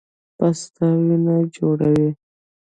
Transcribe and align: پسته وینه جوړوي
پسته 0.37 0.85
وینه 1.05 1.35
جوړوي 1.55 2.09